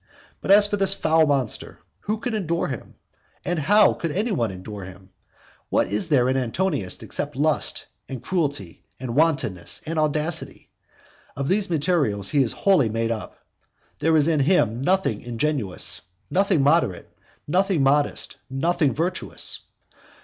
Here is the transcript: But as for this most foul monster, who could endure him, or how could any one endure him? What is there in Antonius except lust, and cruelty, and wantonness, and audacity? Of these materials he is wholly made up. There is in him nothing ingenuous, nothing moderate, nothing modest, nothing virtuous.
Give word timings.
But 0.41 0.49
as 0.49 0.65
for 0.65 0.77
this 0.77 0.95
most 0.95 1.01
foul 1.03 1.27
monster, 1.27 1.77
who 1.99 2.17
could 2.17 2.33
endure 2.33 2.67
him, 2.69 2.95
or 3.45 3.55
how 3.59 3.93
could 3.93 4.09
any 4.11 4.31
one 4.31 4.49
endure 4.49 4.83
him? 4.83 5.11
What 5.69 5.89
is 5.89 6.09
there 6.09 6.27
in 6.27 6.37
Antonius 6.37 7.03
except 7.03 7.35
lust, 7.35 7.85
and 8.09 8.23
cruelty, 8.23 8.83
and 8.99 9.13
wantonness, 9.15 9.79
and 9.85 9.99
audacity? 9.99 10.71
Of 11.35 11.47
these 11.49 11.69
materials 11.69 12.29
he 12.31 12.41
is 12.41 12.51
wholly 12.51 12.89
made 12.89 13.11
up. 13.11 13.37
There 13.99 14.17
is 14.17 14.27
in 14.27 14.39
him 14.39 14.81
nothing 14.81 15.21
ingenuous, 15.21 16.01
nothing 16.31 16.63
moderate, 16.63 17.15
nothing 17.47 17.83
modest, 17.83 18.37
nothing 18.49 18.95
virtuous. 18.95 19.59